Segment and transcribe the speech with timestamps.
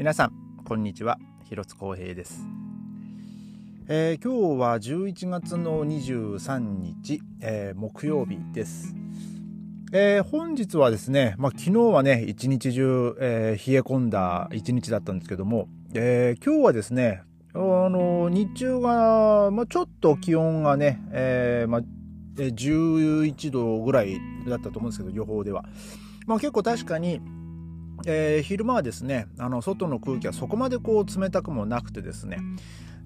[0.00, 0.32] 皆さん
[0.64, 1.18] こんにちは。
[1.44, 2.46] 広津光平です、
[3.86, 8.94] えー、今日は11月の23日、えー、木曜日です、
[9.92, 21.82] えー、本日はですね、まあ、昨日はね一日中、え冷え込んだ一日だったんですけども、え今日はですねあの日中が、まあ、ちょっと気温がね、えまあ、
[22.36, 25.66] 11度ぐらいだったと思うんですけど予報では、
[26.26, 27.20] まあ、結構確かに
[28.06, 32.38] えー、昼間はですねあの外の空気はそこまでこう冷たくもなくてですね、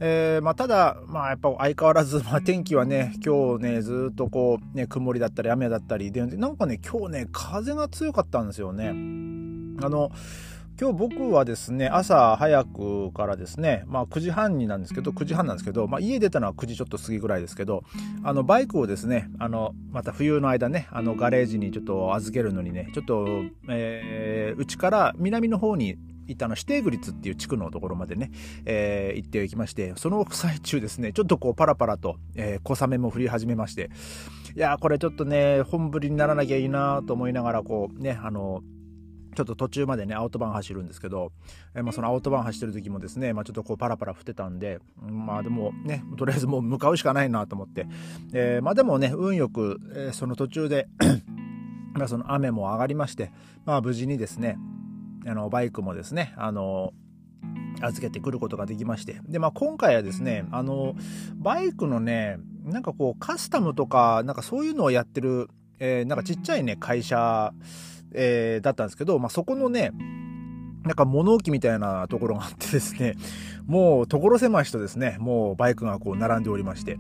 [0.01, 8.89] えーまあ、ただ、まあ、やっぱ相変わらず、まあ、天気はね今日ねずっとこう、ね、曇りだったり雨だったりでなんかね今日ね風が強かったんですよね。
[9.83, 10.11] あの
[10.81, 17.85] 今日僕はですね、朝早くからですね、まあ9時半になんですけど、9時半なんですけど、まあ家出たのは9時ちょっと過ぎぐらいですけど、
[18.25, 28.33] あのバイクをですね、あの、また冬の間ね、あのガレージにちょっと預けるのにね、ちょっと、えー、うちから南の方に行ったの、指定区立っていう地区のところまでね、
[28.65, 33.91] えー、行ってきまして、その最中ですね、ちょっとこうパラパラと、えー、小雨も降り始めまして、
[34.57, 38.65] いやこれちょっとね、本降りにならなきゃいいなと思いながら、こうね、あの、
[39.35, 41.33] ちょっと途中までね、アウトバーン走るんですけど、
[41.75, 47.87] えまあ、そのアウトバーン走ってる時もですね、まあ、ちょっとこうパラパラ降ってたんで、まあでもね、とりあえずもう向かうしかないなと思って、
[48.33, 50.89] えー、まあでもね、運よく、えー、その途中で
[51.95, 53.33] まあその雨も上がりまして、
[53.65, 54.59] まあ無事にですね、
[55.27, 56.93] あのバイクもですね、あの
[57.81, 59.21] 預けてくることができまして。
[59.29, 60.95] で、まあ今回はですね、あの、
[61.37, 65.49] バイクのね、なんかこうカスタムとか、なんかそういうのをやってる、
[65.79, 67.53] えー、なんかちっちゃいね、会社、
[68.15, 69.93] えー、だったんですけど、まあ、そこのね、
[70.85, 73.17] なんか物置みたいなところがあってですね、
[73.67, 76.99] もう所狭しとですね、もうバイクがこう並んでおりまして、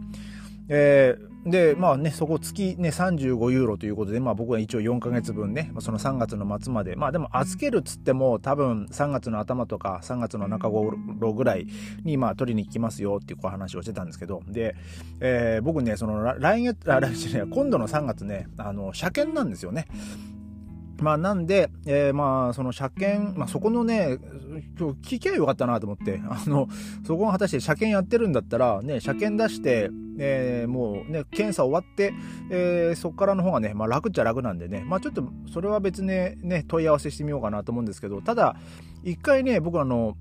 [0.68, 10.96] えー、で、まあね、そこ月ね、35ユーロということで、まあ僕は一応4ヶ月分ね、その3月の末まで、まあでも預けるっつっても多分3月の頭とか3月の中頃
[11.34, 11.66] ぐらい
[12.04, 14.74] にまあ取りに行きますよっていうこう話をしてたんですけど、で、
[15.20, 19.86] えー、僕ね、その来月、あ、来月ね、今度の3月ね、あの、車検なんですよね。
[21.04, 24.16] まあなんで、えー、まあその車検、まあそこのね、
[24.78, 26.66] 今日聞けばよかったなと思って、あの、
[27.06, 32.14] そこが果たして車検やってるんだったら、ね、車検出して、えー、もうね、検査終わって、
[32.50, 35.22] えー、そこからの方がね、まあ楽っちゃ楽なんでね、まあちょっと
[35.52, 38.56] それは別にね、問い合わせしてみようかなと思うんですけど、ただ、
[39.02, 40.16] 一回ね、僕あの、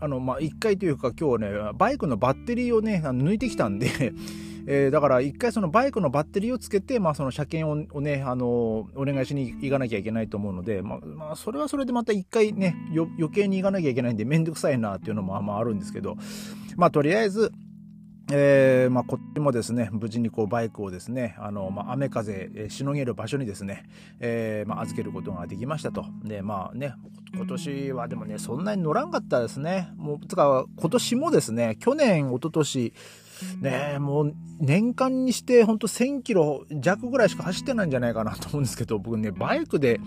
[0.00, 4.14] あの、まあ一回というか今日ね、バイクのバッテリーをね、抜いてきたんで
[4.66, 16.16] えー、だから一回そのバイクのバッテリーをつけて、まあその車検をね、あのお願いしに行かなきゃいけないと思うので、まあ、まあ、それはそれでまた一回ね、余計に行かなきゃいけないんでめんどくさいなっていうのもまああるんですけど、
[16.76, 17.52] まあとりあえず、
[18.30, 23.84] えー、まあ、こっちもですね、無事にこうバイクをですね、あの、まあ、雨風、えー、しのげる場所にですね、
[24.20, 26.06] えー、まあ、預けることができましたと。
[26.24, 26.94] で、まあね、
[27.34, 29.90] 今年はでもね、そんなに乗らんかったですね。
[29.96, 32.92] もう、つか、今年もですね、去年、一昨年
[33.60, 40.00] ねもう年間にしてほんと1000キロ弱ぐらいしか走ってないんじゃないかなと思うんですけど、僕ね、バイクで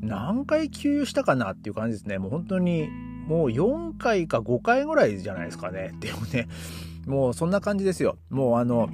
[0.00, 2.18] 何回給油したかなっていう感じですね。
[2.18, 2.88] もう本当に、
[3.26, 5.92] もう4回か5回ぐらいじゃないですかね。
[6.00, 6.48] でもね、
[7.06, 8.18] もうそんな感じですよ。
[8.30, 8.88] もうあの、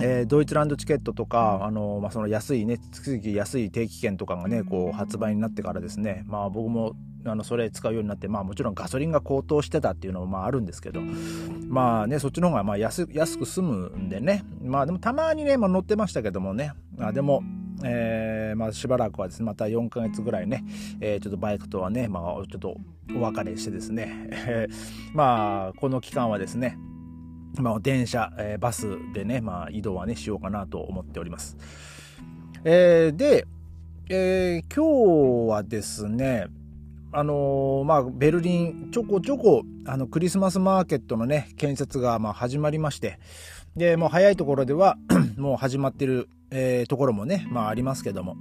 [0.00, 6.94] えー、ドイツランドチケットとか、あのまあ、その安いね、月々安い定期券とかがね、こう発売になってからですね、まあ僕も
[7.24, 11.00] あのそれ使うようになって、まあもちろんガソリンが高騰してたっていうのもまああるんですけど、
[11.68, 17.42] まあね、そっちの方がまあ安安く済むんでね、まあでもたまにね、まあ、乗ってましたけどもね、あでも、
[17.84, 20.64] えー、まあしばらくはですね、また4ヶ月ぐらいね、
[21.00, 22.76] えー、ちょっとバイクとはね、まあちょっと
[23.14, 24.74] お別れしてですね、えー、
[25.14, 26.76] まあこの期間はですね、
[27.58, 31.56] まあ電車、えー、バスでね、まあ移動はね、しようかなと思っております。
[32.64, 33.46] えー、で、
[34.08, 36.46] えー、今日はですね、
[37.14, 43.18] あの、まあ、ベルリン、ちょこちょこ、あの、クリスマスマーケットのね、建設が、まあ、始まりまして、
[43.76, 44.96] で、もう早いところでは
[45.36, 48.36] もう始まってる、え、ところもね、まあ、ありますけども。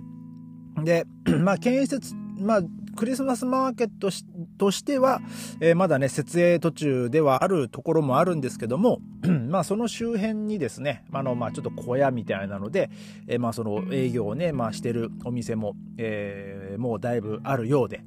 [0.84, 1.06] で、
[1.44, 2.62] まあ、建設、まあ、
[2.96, 4.10] クリスマスマーケット
[4.58, 5.22] としては、
[5.60, 9.00] えー、まだね、設営途中ではあるところもあるんですけども、
[9.50, 12.90] まあ、その周辺にですね、あの、まあ、ちょっと小屋みたいなので、
[13.28, 18.04] えー、まあ、その営業をね、まあ、してるお店も、えー、もうだいぶあるようで、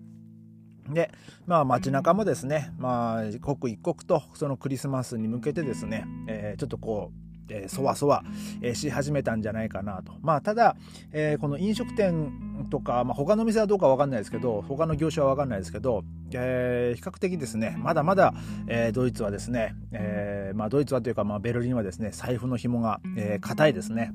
[0.89, 1.11] で、
[1.47, 7.11] まあ街中もですね、まあ刻一刻とそのクリスマスに向けてですね、えー、ちょっとこ
[7.49, 8.25] う、えー、そわそわ、
[8.61, 10.13] えー、し始めたんじゃないかなと。
[10.21, 10.77] まあただ、
[11.13, 12.33] えー、この飲食店
[12.65, 18.35] とか、まあ、他の店はどうかわかんないですけど、他の業種はわかんないですけど、えー、比較的ですね、まだまだ、
[18.67, 24.13] えー、ドイツはですね、えー、まあドイツはというか、まあベルリンはですね、財布の紐が、えー、硬いですね。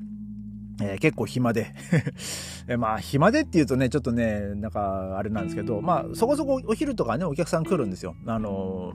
[0.81, 1.73] えー、結構暇で。
[2.67, 8.15] えまあ暇でって言うとねちょっとねなんかあれなんですけどまあそこそこお昼とかねお客さん来るんですよ。
[8.25, 8.93] あの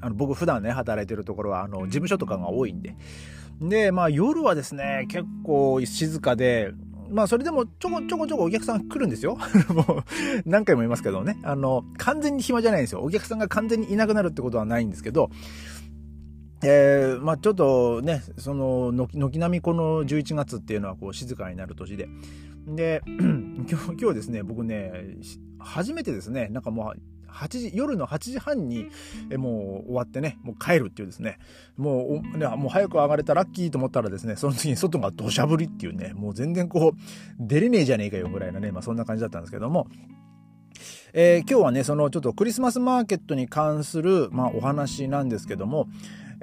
[0.00, 2.96] あの僕普段ね働いてるところはあの事務所とかが多いんで。
[3.60, 6.72] でまあ夜はですね結構静かで
[7.14, 9.38] まあそれでもちょこちょこちょこお客さん来るんですよ。
[9.72, 10.04] もう
[10.44, 11.38] 何回も言いますけどね。
[11.44, 13.02] あの、完全に暇じゃないんですよ。
[13.02, 15.30] お客さんが完全にいなくなるってことはないんですけど、
[16.64, 22.08] えー、まあちょっとね、その、軒並みこの11月っていうのはこう静かになる年で。
[22.66, 25.16] で、 今日、今日ですね、僕ね、
[25.60, 27.00] 初めてですね、なんかもう、
[27.34, 28.88] 8時、夜の8時半に、
[29.30, 31.38] えもう終わってね、もう帰るっていうですね、
[31.76, 36.98] もう、ね、もう早く上がれたラッキーと思ったらですね、その次に外が土砂降りっていうね、もう全然こう、
[37.38, 39.88] 出れねえじゃねえかよぐらいなね、まあそんな感じだったんですけども、
[41.12, 45.86] えー、今日はね、そのちょっとクリスマスマーケットに関する、まあ、お話なんですけども、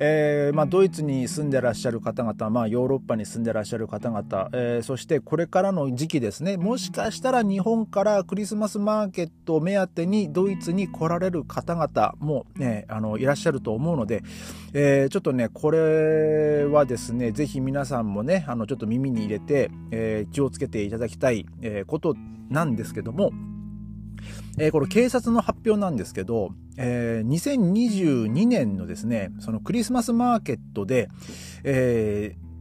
[0.03, 6.57] えーまあ、ドイツに住んでらっしゃる方々、まあ、ヨーロッパに住んでらっしゃる方々、えー、そしてこれからの時期ですね。
[6.57, 14.23] もしかしたら日本からクリスマスマーケットを目当てにドイツに来られる方々も、ね、あのいらっしゃると思うので、
[14.73, 22.15] えー、ちょっとねこれはですねぜひ皆さんもねあのちょっと耳に入れて、えー、気をつけていただきたい、え、こと
[22.49, 23.29] なんですけども、
[24.57, 31.09] えー、これ警察の発表なんですけど、えー、2022年のですね、そのクリスマスマーケットで、
[31.63, 32.51] えー、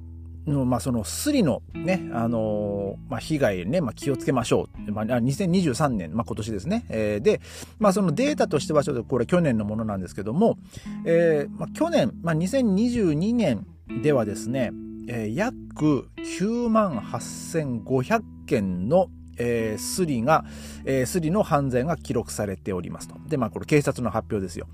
[0.50, 4.92] の、まあ、そのスリのね、あのー、まあ、被害ね、まあ、気をつけましょう。
[4.92, 6.84] まあ、2023年、まあ、今年ですね。
[6.88, 7.40] えー、で、
[7.78, 10.58] まあ、そのデータとしてはちょっとこれ去年のものなんですけども、
[11.04, 13.66] えー、まあ、去年、まあ、2022年
[14.02, 14.72] ではですね、
[15.08, 16.08] えー、約
[16.38, 19.08] 9万8500件の
[19.40, 20.44] えー、スリが、
[20.84, 23.16] えー、スリの犯罪が記録されておりますと。
[23.26, 24.68] で、まあ、これ警察の発表ですよ。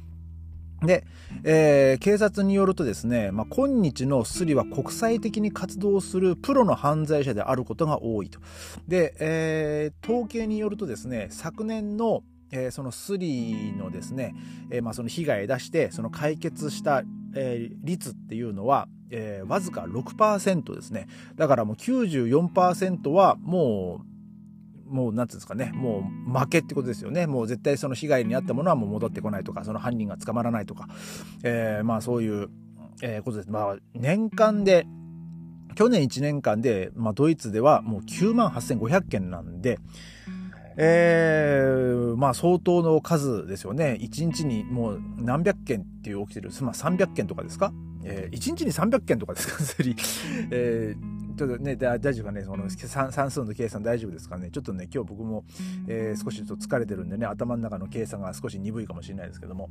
[0.83, 1.07] で、
[1.45, 8.41] えー、警察によるとですね、まあ、今日のスリは国際的に活動するプロの犯罪者であることが多いと。
[8.89, 12.23] で、えー、統計によるとですね、昨年の
[12.53, 14.33] えー、そのスリのですね、
[14.71, 17.03] えー、まあその被害出してその解決した、
[17.35, 24.16] えー、率っていうのは、えー、わずか6%ですねだからもう94%はもう
[24.89, 27.27] もう、なんていうんですかね、もう負けってことですよね。
[27.27, 30.89] もう絶対その被害に遭ったものはもう戻ってこないとか、その犯人が捕まらないとか、
[31.43, 32.49] えー、まあそういう、
[33.03, 33.51] えー、ことです。
[33.51, 34.87] まあ、年間で、
[35.75, 39.79] 去年1年間で、まあドイツではもう9万8500件なんで、
[40.79, 43.99] えー、まあ相当の数ですよね。
[44.01, 47.73] 1日にもう何百件っていう起きてる、まあ300件とかですか？
[48.05, 49.57] えー、1日に300件とかですか？
[50.51, 54.51] えーちょっとね、大丈夫かね、その算数の計算大丈夫ですかね。
[54.51, 55.45] ちょっとね、今日僕も、
[55.87, 59.71] えー、少しちょっと疲れてるんでね、頭の中の計算が少し鈍いかもしれないですけども。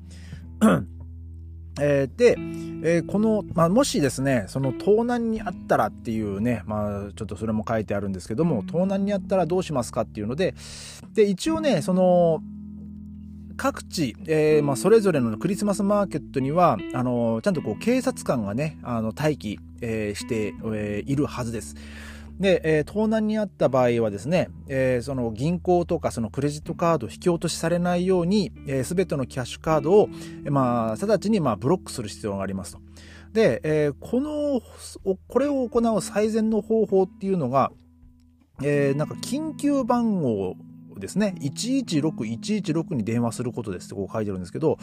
[1.77, 2.37] えー、で、
[2.87, 10.55] えー、この、まあ、もしですね、その盗難にあったらっていうね、まあ、ちょっとそれも書いてあるんですけども、盗難にあったらどうしますかっていうので、
[11.13, 12.41] で、一応ね、その、
[13.57, 21.75] 各地、えーまあ、それぞれのクリスマスマーケットにはあのちゃんとこう警察官がねあの待機、えー、して、えー、いるはずです。
[22.39, 30.09] で、えー、盗難にあった場合はですね、えー、その銀行とかそのクレジットカードを引き落としされないように、えー、全てのキャッシュカードを、
[30.49, 32.79] まあ、直ちにまあブロックする必要がありますと。
[33.31, 34.61] で、えー、この、
[35.27, 37.71] これを行う最善の方法っていうのが、
[38.63, 40.55] えー、なんか緊急番号
[40.97, 44.77] ですね、116-116に電話することですってこう書いてるんですけど、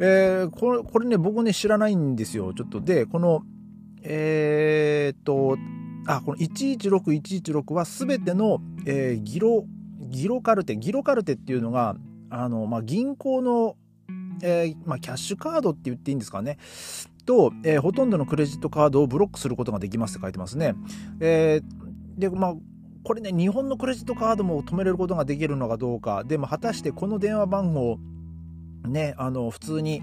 [0.00, 2.52] えー、これ、これね、僕ね、知らないんですよ。
[2.54, 3.42] ちょっと、で、この、
[4.08, 5.56] えー、っと、
[6.06, 9.64] あ、この116-116はすべての、えー、ギロ、
[10.00, 11.96] ギロカルテ、ギロカルテっていうのが、
[12.30, 13.76] あの、まあ、銀行の、
[14.42, 16.58] えー、まあ、キャッシュカードって言っていいんですかね。
[17.24, 20.74] と、えー、ほとんどのクレジットカードをブロックすることができますって書いてますね。
[21.20, 22.54] えー、で、まあ、
[23.02, 27.98] これね、日本のクレジットカードも止めれることができるのかどうか、でも果たしてこの電話番号、
[28.88, 30.02] ね、あの、普通に、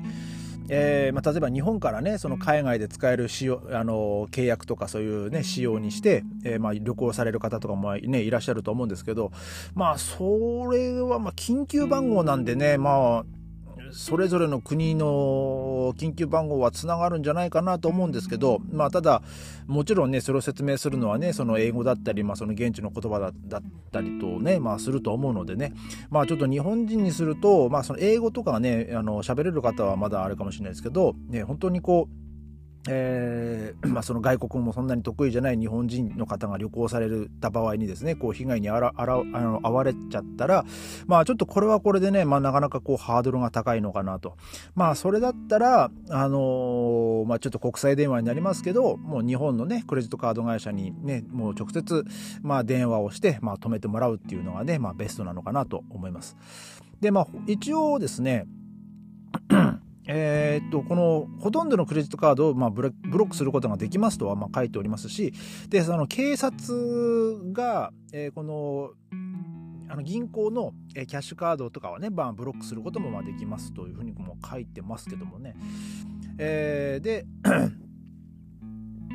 [0.70, 9.32] えーまあ、例えば日本からねその海外で使える仕様あの契約とかそういうね仕様にして、えーまあ、旅行される方とかも、ね、いらっしゃると思うんですけど
[9.76, 13.26] まあそれはまあ緊急番号なんでねまあ
[13.92, 19.22] それぞれの国の緊急番号はつながるんじゃないかなと思うんですけど、まあ、ただ、
[19.68, 23.62] もちろんね、それを説明するのはね、その英語だったり、まあ、その現地の言葉だっ
[23.92, 25.74] たりとね、まあ、すると思うのでね、
[26.10, 32.23] まあ、ちょっと日本人にすると、まあ、その英語とかね、あの、喋れる方はまだあれかもしれないですけど、ね、本当にこう、
[32.90, 37.10] えーまあ、その外国もそんなに得意じゃない日本人の方が旅行され
[37.40, 40.66] た場合にですねこう被害にあらあらあの遭われちゃったら、
[41.08, 44.36] まあ、ちょっとこれはこれでね、まあ、なかなかこうハードルが高いのかなと。
[44.76, 52.04] まあそれだったら、あのー、まあ、ちょっと国際電話になりますけどもう日本のねクレジットカード会社にねもう直接、
[52.42, 56.36] まあ、電話をして、まあ、止めてもらうっていうのがね、まあ、ベストなのかなと思います。
[57.00, 58.46] でまあ一応ですね
[60.08, 65.34] えー、っとこのほとんどのクレジットカードをまあブロックすることができますとはまあ書いておりますし
[65.70, 68.92] でその警察が、えー、この
[69.90, 75.56] あの銀行のキャッシュカードとかはね、まあ、ブロックすることもまあできますというふうにも書いてますけどもね。
[76.40, 77.26] えー、で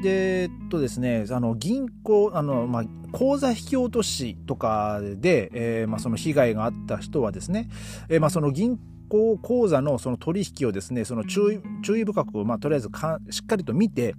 [0.03, 7.69] で、えっとですね、あの銀行、あの、まあ、口座引き落としとかで、えー、まあ、その被害があった人はですね、
[8.09, 14.15] えー、まあ、その銀行口座のその取引をですね、その注意注意深く、まあ、とりあえずかしっかりと見て、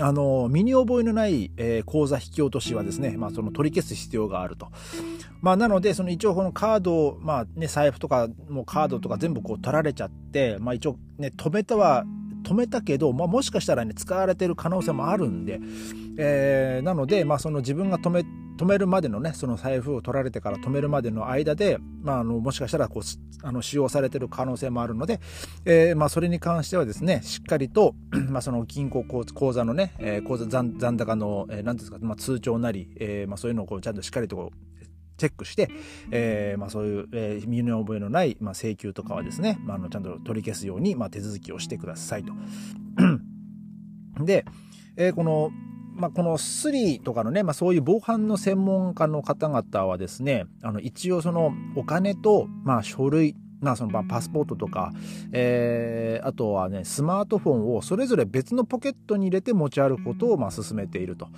[0.00, 4.68] あの身に覚えのない、えー、口座引き落としはですね、まあ、その取り消す必要があると。
[5.42, 12.04] まあ、なので、その一応このカード、まあね、財布とかもカードとか全部こう取られちゃって、まあ、一応ね、止めたは
[12.42, 15.60] 止めたけど、まあ、もしかしたらね使われてる可能性もあるんで、
[16.18, 18.24] えー、なので、まあ、その自分が止め
[18.56, 23.02] 止めるまでのねその財布を取られてから止めるまでの間で、まあ、あのもしかしたらこう
[23.46, 25.20] あの使用されてる可能性もあるので、
[25.64, 27.94] えーまあ、それに関してはですねしっかりと、
[28.30, 34.71] まあ、その銀行口座のね、えー、口座残残高の、えー、なんですか、まあ、通帳なり、えーまあ、そういうのをこうちゃんとしっかりとこう
[35.16, 35.70] チェックして、
[36.10, 42.32] えーまあ、そういう、えー、身に覚えのない、まあ、請求とかはですね、まあ、あのちゃんと取り消すように、まあ、手続きをしてくださいと。
[44.24, 44.44] で、
[44.96, 45.50] えー、この
[45.94, 54.92] まあ、このスリとかのね、まあ、そういう防犯の専門家の方々はですね、あの一応そのお金と、まあ、書類、まあ、そのまパスポートとか、
[55.32, 61.28] えー、あとはね、スマートフォンをそれぞれ別のポケットに入れて持ち歩くことをまあ進めていると。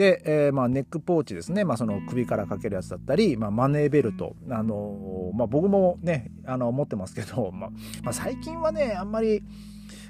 [0.00, 7.70] で、えー、まあネックポーチですね、まあ、その首からかけるやつだったり、まあ、マネーベルト、あのー、まあ、僕もねあの持ってますけど、 まあ、
[8.02, 9.42] まあ、最近はねあんまり、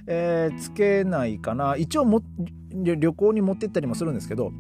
[0.07, 1.75] えー、つけないかな。
[1.75, 2.23] 一応も
[2.73, 4.53] 旅行に持ってったりもするんですけど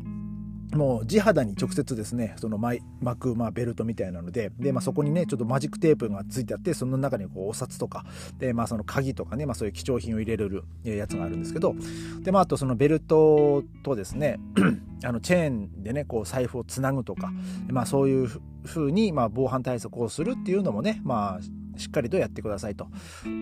[0.74, 2.80] もう地肌に直接ですねその巻
[3.18, 8.04] く、まあ、ベルトみたいなのでで、まあ、そこにねちょっとマジックテープがついてあってその中にこうお札とか
[8.38, 11.74] で、まあ、その鍵とかね、まあ、そういう貴重品を入れれるやつがあるんですけど
[12.20, 14.38] で、まあ、あとそのベルトとですね
[15.04, 17.32] あのチェーンでねこう財布をつなぐとか、
[17.68, 18.30] まあ、そういう
[18.64, 22.88] ふうにまあ防犯対策をするっていうのもね、まあ、しっかりとやってくださいと。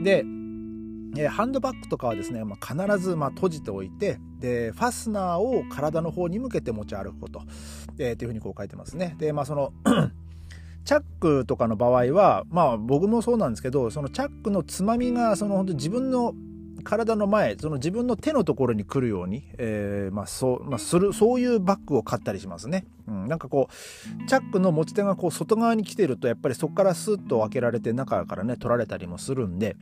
[0.02, 0.24] で
[1.30, 7.42] ハンドバッグとかはですね、まあ、必ずま閉じておいてでファスナーを体の方に向けて持ち歩くこと、
[7.98, 9.16] えー、というふうにこう書いてますね。
[9.18, 9.72] でまあその
[10.84, 16.34] チャックとかの場合はまあ僕もそうなんですけどそのチャックのつまみがその本当自分の
[16.84, 29.76] 体の前その自分の手のところに来るように、えー、まあそうまあ、するそういうバッグを買ったりしますね、うん、なんかこうチャックの持ち手がこう外側に来てるとやっぱりそこからスッと開けられて中からね取られたりもするんで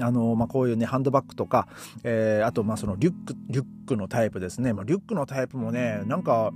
[0.00, 1.68] あのまあ、こういうねハンドバッグとか、
[2.02, 6.52] えー、あとまあそのリュックリュックのタイプですね、まあ、リュックのタイプもねなんか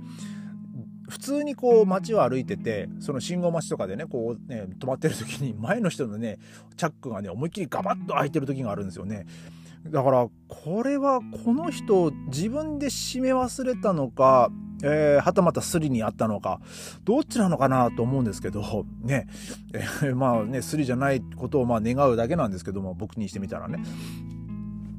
[1.09, 6.37] 普通にこう街を歩いててその信号待ちとかでねこうね止まってる時に前の人のね
[6.75, 9.25] チャックがね思いっきりガバッと開いてる時があるんですよね。
[9.85, 14.49] だからこれはこの人自分で閉め忘れたのか
[14.83, 16.59] えー、はたまたスリにあったのか、
[17.03, 19.27] どっちなのかなと思うんですけど、ね、
[19.73, 23.79] えー、まあね、スリじゃないことをまあ願うだけなんですけども、僕にしてみたらね。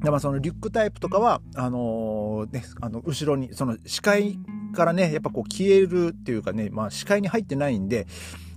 [0.03, 4.39] でまあ、そのリュックタイプとかは、あのー、ね、あの、後ろに、その視界
[4.73, 8.07] からね、やっぱこう消えるっていうかね、まあ視界に入ってないんで、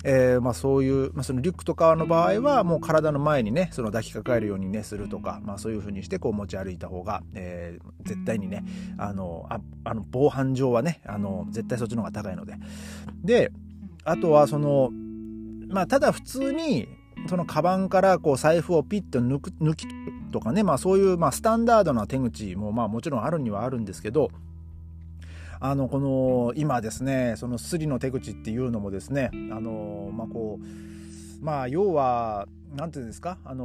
[0.04, 8.64] えー、まあ、そういう、まあ、そのリュックとかの場合はもう体の前にねその抱きかかえるようにねするとか、まあ、そういうふうにしてこう持ち歩いた方が、えー、絶対にね
[8.98, 12.54] あのああの防犯上はねあの絶対そっちの方が高いので。
[13.22, 13.52] で
[14.04, 14.90] あとはその
[15.68, 16.88] まあただ普通に
[17.28, 19.86] そのカバンからこう財布をピッと抜く抜き
[20.32, 24.30] とかね、まあ、そういうまあスタンダードな手口もまあもちろんあるにはあるんですけど
[25.64, 33.64] あのこの今ですねそのスリの手口っていうのもですねあのまあこうまあ要は何て言うんですかあの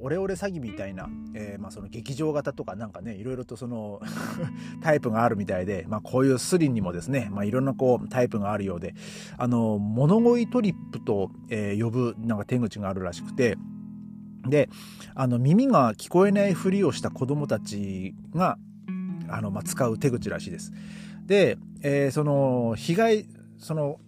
[0.00, 4.00] オレオレ詐欺みたいな、えー、まあ、その劇場型とかなんかねいろいろとその
[4.80, 8.94] タイプがあるみたいで、まあ、こういうスリにもですね、まあ、いろんなこうタイプがあるようで
[9.36, 13.58] あの物乞いトリップと、えー、呼ぶなんか手口があるらしくて
[14.48, 14.70] で
[15.14, 18.56] あの耳が聞こえないふりをした子供たちが
[19.28, 20.72] あの、まあ、使う手口らしいです。
[21.28, 23.26] で、えー、その被害
[23.58, 24.00] その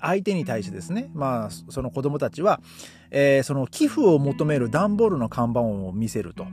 [0.00, 2.60] 相手に対してですね、まあ、その子供たちは、
[3.10, 6.46] えー、その寄付を求める段ボールの看板を見せると。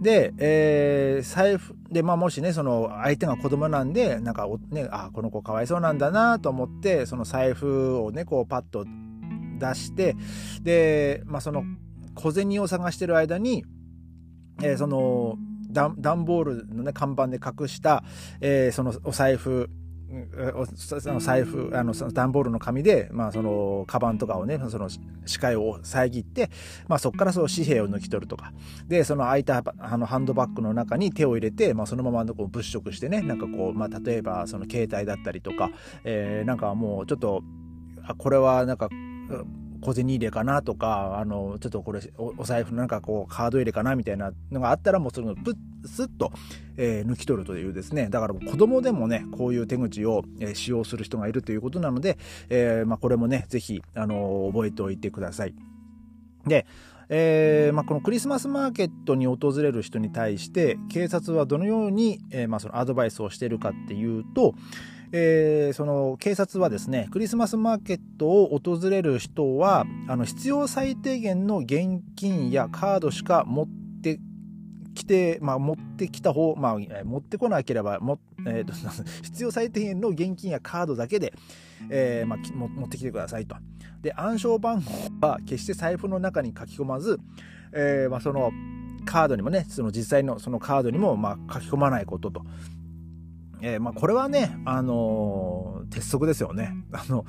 [0.00, 8.84] で、えー、財布、で、まあ、もしね、その、相手が子供なんで、なんか、ね、あ、この子かわいそうなんだなと思って、その財布をね、こう、パッと
[9.58, 10.14] 出して、
[10.62, 11.64] で、まあ、その、
[12.14, 13.64] 小銭を探してる間に、
[14.62, 15.36] えー、その、
[15.74, 18.04] 段ボールのね、看板で隠した、
[18.40, 19.68] えー、そのお財布、
[20.54, 24.88] お財布あの段ボールの紙で、まあ、そのカバンとかをねその
[25.26, 26.50] 視界を遮って、
[26.86, 28.52] まあ、そこからその紙幣を抜き取るとか。
[28.86, 35.70] でその空いたあのハンドバッグの中に手を入れて、まあ、そのままこう物色してねなんかこう、まあ、例えばその携帯だったりとか、
[36.04, 37.42] えー、なんかもうちょっと
[38.04, 38.88] あこれはなんか
[39.84, 46.32] 小銭入れかなとか、あの、ちょっとこれお、お財布なんかこう、カード入れかなみたいなのがあったら、もうその、プッ、スッと、
[46.76, 55.54] えー、抜き取るというですね、だから子供でもね、こういう手口を、えー、使用する人がいるということなので、えー、まあ、これもね、ぜひ、あの覚えておいてください。
[56.46, 56.66] で、
[57.08, 64.54] えーまあ、このクリスマスマーケットに訪れる人に対して警察はどのように、えーまあ、そのアドバイスをしているかっていうと、
[65.16, 73.66] えー、その警察はですねクリスマスマーケットを訪れる人はあの必要最低限の現金やカードしか持っ
[74.02, 74.18] て
[74.92, 78.72] きて、まあ、持ってきた方、まあ、持ってこなければも、えーと、
[79.22, 81.32] 必要最低限の現金やカードだけで、
[81.90, 83.54] えーまあ、持ってきてくださいと。
[84.02, 84.82] で暗証番
[85.20, 87.20] 号は決して財布の中に書き込まず、
[87.72, 88.50] えーまあ、その
[89.04, 92.44] カードにもねその実際のそのカードにもまあ書き込まないことと。
[93.66, 96.74] えー、まあ、これはね、あのー、鉄則ですよね。
[96.92, 97.24] あの、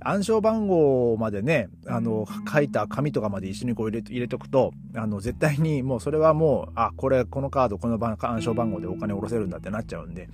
[0.00, 10.28] 暗証番号までね、あの、書いた紙とかまで一緒にこう入れ入れとくと、あの、絶対にもうそれはもう、あ、これ、このカード、この暗証番号でお金を下ろせるんだってなっちゃうんで。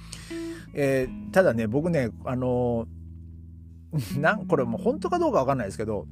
[0.75, 2.89] えー、ただね、僕ね、あの
[4.19, 6.09] なん、これもう本当かどうかわかんないですけど、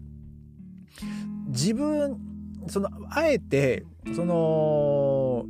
[1.49, 2.17] 自分、
[2.69, 3.85] その、あえて、
[4.15, 5.47] その、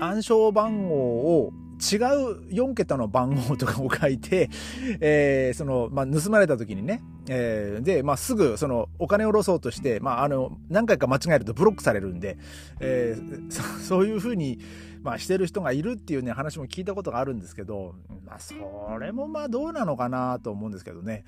[0.00, 4.50] 暗証番号を違う4桁の番号とかを書いて、
[5.00, 12.36] えー、その、まあ、盗まれた時にね、えー、で、まあ、すぐ、その、お金を下ろそうとして、まあ、あの、何回か間違えるとブロックされるんで、
[12.80, 14.58] えー、そそういうふうに、
[15.02, 17.94] まあ、してる人がいるっていうね、話も聞いたことがあるんですけど、
[18.26, 18.54] まあ、そ
[19.00, 21.24] れもまあ、どうなのかなと思うんですけどね。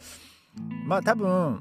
[0.85, 1.61] まあ、多分、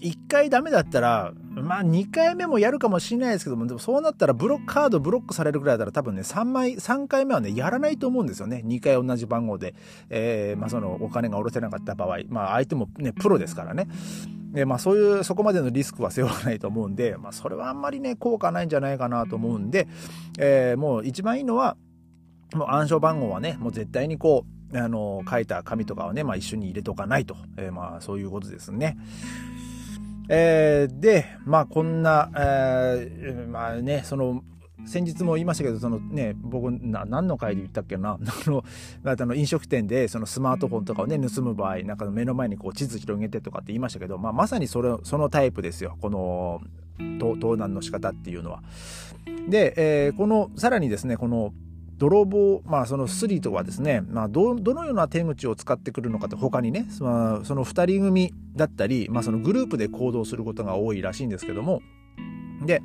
[0.00, 8.62] 1回ダメだったら、まあ2回目もやるかもしれないですけども、でもそうなったらブロック、カードブロックされるぐらいだったら多分ね、3枚、3回目はね、やらないと思うんですよね。
[8.66, 9.74] 2回同じ番号で、
[10.10, 13.88] えー、まあそのお金が下ろせなかった場合、まあ相手もね、プロですからね。
[14.52, 19.88] で、まあそういう、そこまでのリスクは背負わないと思うんで、まあそれはあんまりね、効果ないんじゃないかなと思うんで、
[20.38, 21.76] えー、もう一番いいのは、
[22.54, 27.36] もう暗証番号はね、もう絶対にこう、あの、書いた紙とかをね、まあ一緒に入れとかないと。
[27.56, 28.96] えー、まあそういうことですね。
[30.28, 34.42] えー、で、まあこんな、えー、まあね、その、
[34.86, 38.64] 先日も言いましたけど、そのね、僕、な何の回で言ったっけな、 あの、
[39.04, 46.60] あの飲食店でそのスマートフォンとかをね、盗む場合、なんか目の前にこう地図広げてとかって言いましたけど、まあまさにそれ、そのタイプですよ、この、
[47.18, 48.62] 盗難の仕方っていうのは。
[49.48, 51.52] で、えー、この、さらにですね、この、
[51.98, 61.82] 泥棒、まあ、そのスリとはですね、まあ、どのような手口を使ってくるのかって他にね、そのその2人組だったり、まあ、そのグループで行動することが多いらしいんですけども
[62.64, 62.82] で、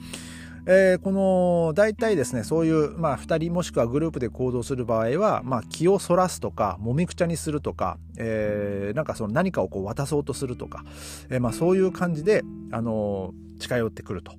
[0.66, 10.84] えー、この大体ですねそういう、まあ、2人もしくはグループで行動する場合は、まあ、気をそらすとかもみくちゃにするとか、えー、なんかその何かをこう渡そうとするとか、
[11.30, 14.34] えーまあ、そういう感じで、あの近寄ってくると。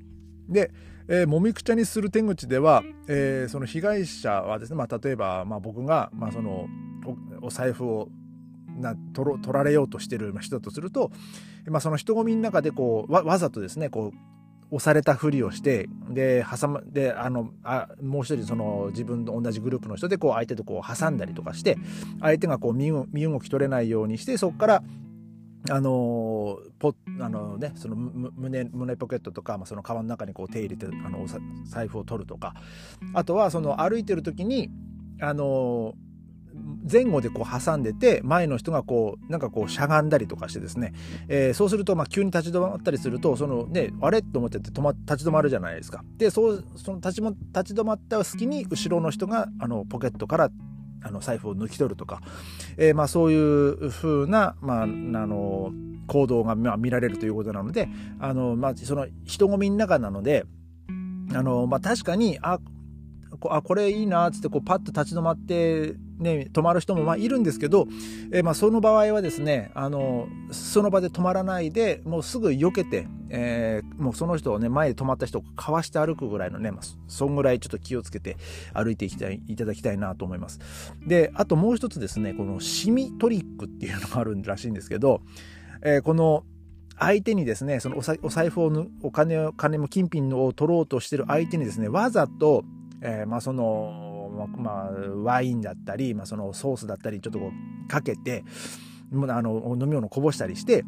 [0.48, 0.72] で
[1.12, 6.68] えー、もみくちゃにする手口では、えー、その被害者はですね、まあ、例えば、まあ、僕が、まあ、その
[7.42, 8.09] お財布を
[8.79, 11.11] な取取られようとしてる人だとすると、
[11.66, 21.77] まあ、その人混みの中でこうわわざとですねこう押されたふりをしてで挟まであのあもう一人その自分と同じグループの人でこう相手とこう挟んだりとかして
[22.20, 24.83] 相手がこう身動き取れないようにしてそこから
[25.68, 31.27] あのポあのね、その胸胸ポケットとか、まあ、そのカバンの中にこう手入れてあの
[31.66, 32.55] 財布を取るとか。
[33.12, 34.70] あとはその歩いてる時に
[35.20, 35.94] あの
[36.90, 40.94] 前後でこう挟んでて前の人がこうなんかこうしゃがんだりとかしてですね、
[41.29, 44.23] えー、そうするとまあ急に立ち止まったりするとそのねあれ？
[44.23, 46.03] と思ってて止、ま、立ち止まるじゃないですか。
[46.16, 50.51] でそうその立ちも立ち止まった隙に後ろの人があのポケットから
[51.02, 52.20] あの財布を抜き取るとか、
[52.76, 55.72] えー、まあそういう風な、まあ、あの
[56.06, 60.44] 行動がまあ見られるということなのであの、まあ、その人混みの中なので
[61.34, 62.58] あの、まあ、確かにあ
[63.38, 67.87] こあこれいいなっつってこうパッと立ち止まってね、泊まる人もまあいるんですけど、
[68.30, 78.37] えー、まあその場合はですね、あの、その場で止まらないで、もうすぐ避けて、えー、もうその人をね、前で止まった人をかわして歩くぐらいのね、まあ、そんぐらいちょっと気をつけて
[78.74, 80.61] 歩いていきたい、いただきたいなと思います。
[81.06, 85.22] で、あともう一つですね、このシミトリックっていうのがあるらしいんですけど、
[85.83, 86.44] えー、この、
[86.98, 92.62] 相手にですね、そのお財布を、お金、金も金品を取ろうとしてる相手にですね、わざと、
[93.00, 94.10] えー、まあその、
[94.46, 94.90] まあ、
[95.22, 98.44] ワインだったり、まあそのソースだったり、ちょっとこう、かけて、
[99.12, 100.85] あの、飲み物こぼしたりして、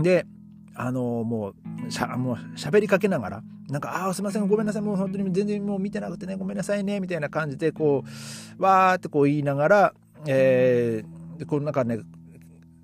[0.00, 0.26] で、
[0.74, 1.54] あの、も
[1.86, 8.04] う、しゃ、もう喋りかけながら、なんか、ああ、すいません、ごめんなさい、もう本当に全然もう見てなくてね、ごめんなさいね、みたいな感じで、こ
[8.58, 9.94] う、わーってこう言いながら、
[10.26, 12.00] えー、でこの中ね、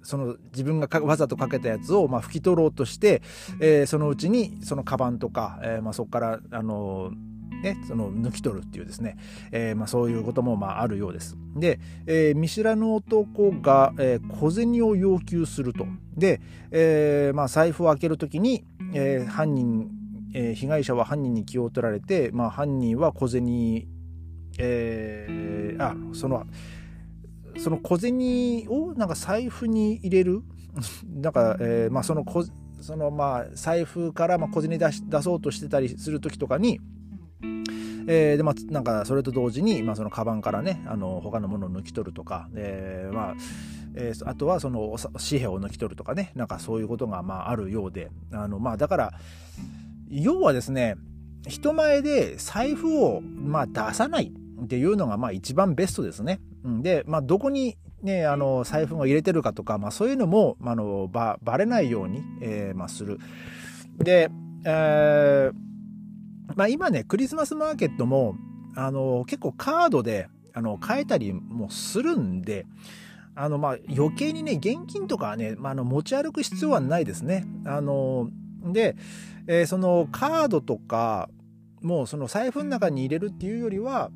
[0.03, 3.23] その自分がわざとかけたやつをまあ拭き取ろうとして、
[3.61, 7.13] えー、そのうちにそのカバンとか、えー、まあそこからあの
[7.63, 9.17] ね、その抜き取るっていうですね、
[9.53, 11.37] えー、まあ、そういうこともまああるようです。
[11.57, 15.87] で、えー、見知らぬ男が、えー、小銭を要求すると。
[16.17, 19.91] で、えまあ、財布を開けるときに、え犯人、
[20.35, 23.87] え被害者は犯人に気を取られて、まあ、犯人は小銭、
[24.59, 26.47] えあその
[27.59, 30.43] その小銭をなんか財布に入れる？
[31.21, 32.45] なんか、えー、まあその小
[32.81, 36.81] そのまあ財布からまあ小銭出し出そうとしてたりする時とかに、
[38.13, 43.35] えー、でまあなんかそれと同時に、まあ、そのカバンからねあの他のものを抜き取るとか、えー、まあ
[43.95, 49.13] えー、あとはその紙幣を抜き取るとかねなんかそういうことがまああるようであのまあだから
[50.09, 50.97] 要はですね
[51.47, 56.41] 人前で財布をまあ出さないっていうのがまあ一番ベストですね。
[56.83, 63.19] で、まあ、どこにね、あの財布を入れてるかとか、まあ、そういうのも、まあ、のばバレないように、えーまあ、する。
[63.99, 64.31] で、
[64.65, 65.70] えー
[66.57, 68.37] まあ、今ねクリスマスマーケットも
[68.77, 72.67] あの結構カードであの買えたりもするんで
[73.35, 77.47] あの、まあ、余計にね現金とかはね、まあ、の持ち歩く必要はないですね。
[77.65, 78.29] あの
[78.65, 78.97] で、
[79.47, 81.29] えー、そのカードとか
[81.81, 84.11] もうその財布の中に入れるっていうよりは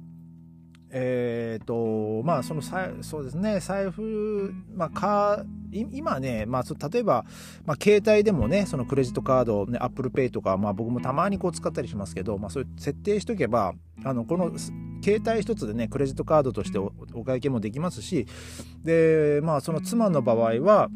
[0.96, 7.24] えっ、ー、と、まあ、その、そうですね、財布、まあ、か、今ね、まあ、例えば、
[7.64, 14.52] まあ、携帯でもね、そのクレジットカード、ね、アップルペイとか、まあ、僕もたまにこう使ったりしますけど、まあ、そういう設定しとけば、あの、この、
[15.02, 18.26] 携帯一つでね、クレジットカードとしてお会計もできますし、
[18.84, 20.88] で、まあ、その妻の場合は、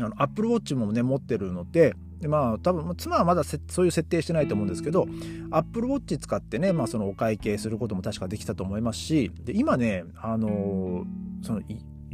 [0.00, 5.06] あの、アップルウォッチもね、持ってるので、でまあ多分妻はまだそういう設定してないと思うんですけど
[5.50, 11.04] Apple Watch 使ってね、まあ、そのお会計することも確かできたと思いますしで今ねあの
[11.42, 11.60] その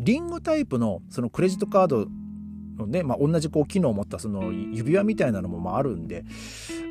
[0.03, 2.07] リングタイプのそのクレジットカード
[2.77, 6.25] のね、まあ、同じこう機能を持ったその指輪みたいなのもまああるんで、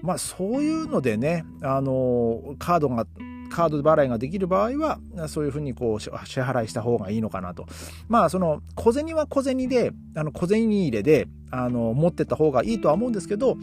[0.02, 3.06] まあ、そういうのでねあのカードが
[3.52, 7.68] カード払いができる場合は、そういうふうにこう支払いした方がいいのかなと。
[8.08, 13.58] まあ、その小銭は小銭で、あの小銭入れで、あの、持ってった方がいいとは思うんですけど、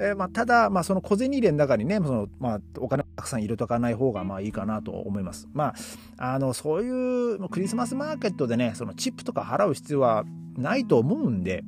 [0.00, 5.48] えー、まあ、ただ、まあ、その小銭入れの中にね、その、まあ、お金たくさん入れとかない方が、まあ、いいかなと思います。
[5.52, 5.74] ま
[6.18, 10.24] あ、あの、そういうクリスマスマーケットでね、そのチップとか払う必要は
[10.56, 11.64] ないと思うんで、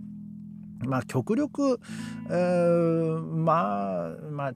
[0.86, 1.80] まあ、極力、
[2.28, 4.52] まあ、まあ、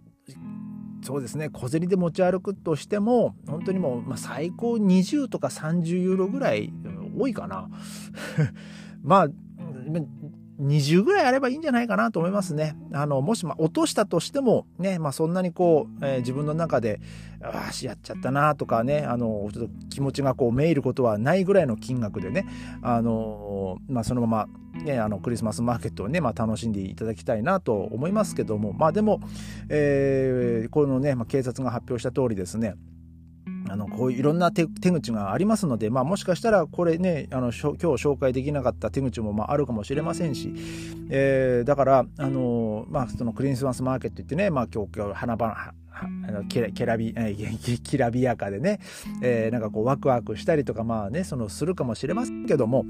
[1.02, 6.72] そうですね小銭で持ち歩くとしても本当にもう、最高20とか30ユーロぐらい
[7.18, 7.68] 多いかな
[9.02, 9.28] まあ
[10.64, 12.77] 20ぐらいあればいいんじゃないかなと思いますね。
[12.92, 17.00] あの、もし、ま、落としたとしても、ね、まあ、そんなにこう、えー、自分の中で、
[17.42, 22.46] あ、しやっちゃったなとかね、あの、ちょっと気持ちがこう、めいることはないぐらいの金額でね、
[22.83, 29.20] あの、まあ、そのまま、ね、あの、クリスマスマーケットをね、まあ、楽しんでいただきたいなと思いますけども、まあ、でも、
[29.68, 32.74] えー、このね、ま、警察が発表した通りですね、
[33.68, 40.53] あのこういろんな手口がありますので、まあ、もしかしたらこれねあの今日紹介できなかった手口もまああるかもしれませんし、
[41.11, 45.74] えー、だからあの、まあ、そのクリスマスマーケット行ってね、まあ、今日今日花々
[46.48, 47.14] きらきらび
[47.83, 48.81] きらびやかでね、
[49.22, 52.85] えー、なんかこうワクワクしたりとかまあねそのするかもしれませんけども、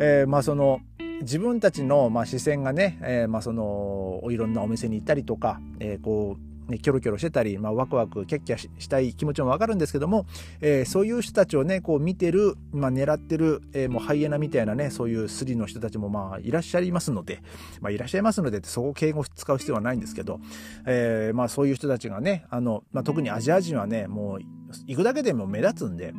[0.00, 0.80] えー、まあその
[1.20, 10.26] 自分たちのまあ視線がね、えー、まあそのいろんなお店に行ったりとか、えー、こうね、キョロキョロしてたり、まあ、ワクワクキャッキャしたい気持ちもわかるんですけども、
[10.60, 17.40] えー、そういう人たちをねこう見てる、まあ、狙ってる、えー、もうハイエナみたいなねそういうスリの人たちもまあいらっしゃいますので、
[17.80, 20.40] まあ、いらっしゃいますのでってそこ敬語使う必要はないんですけど、
[20.86, 24.40] えー、まあ、そういう人たちがねあの、まあ、特にアジア人はねもう
[24.86, 26.14] 行くだけでも目立つんで。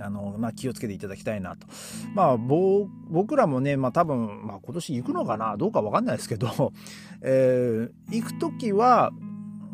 [0.00, 1.66] あの、まあ、気をつけていただきたいなと。
[2.14, 6.72] まあ、僕らもね、まあ、多分、まあ、今年行くのかなどうかわかんないですけど、
[7.22, 9.12] えー、行くときは、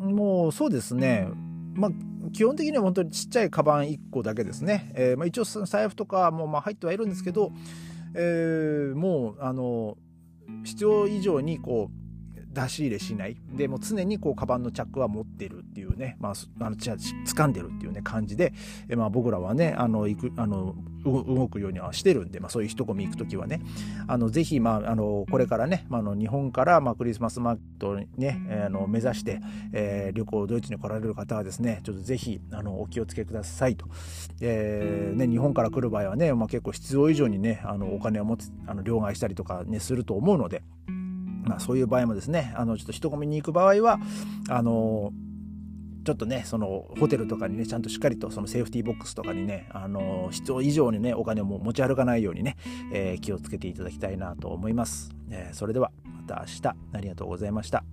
[0.04, 1.28] もうそうですね、
[1.74, 1.90] まあ、
[2.32, 4.92] 基本的には本当にちっちゃいカバン1個だけですね。
[4.94, 7.52] えー、まあ、一応財布とかもまあ入ってはいるんですけど、
[8.14, 9.96] えー、もう、あの、
[10.64, 12.04] 必要以上にこう、
[12.54, 13.36] 出し入れしない。
[13.52, 18.54] でもう常にこうカバンのチャックは持ってるっていうね、まあ、あの掴んでるっていうね感じで、
[18.88, 23.60] えまあ、僕らはねあの行くあの動くようにはしてるんで、まあ、そういう一込み行く時はね
[24.06, 29.40] あのぜひ、まあ、あのこれからね、まあ、の日本から、まあ、クリスマスマーケットにね、えー、あの目指して、
[29.72, 33.86] えー、旅行ドイツに来られる方はですねちょっとぜひあのお気をつけくださいと、
[34.40, 40.62] えーね、日本から来る場合はね、まあ、結構必要以上にねあのお金を持つあの両替したりとかねすると思うので。
[41.44, 43.98] まあ、そういう場合もですねあのちょっと人混みに行く場合は
[44.48, 45.12] あの
[46.04, 52.56] ちょっとねそのホテルとかにねちゃんとしっかりとそのセーフティーボックスとかにねあの必要以上にねお金を持ち歩かないようにね、
[52.92, 56.68] えー、気をつけていただきたいなと思います、えー、それではまた明日。
[56.92, 57.84] ありがとうございました。